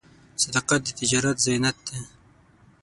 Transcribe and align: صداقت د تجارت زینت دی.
صداقت 0.41 0.81
د 0.85 0.89
تجارت 0.99 1.37
زینت 1.45 1.77
دی. 1.87 1.99